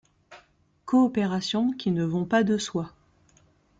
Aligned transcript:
Coopérations 0.85 1.73
qui 1.73 1.91
ne 1.91 2.03
vont 2.03 2.25
pas 2.25 2.43
de 2.43 2.57
soi. 2.57 2.91